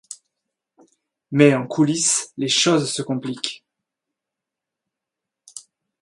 [1.29, 3.63] Mais en coulisse les choses se compliquent.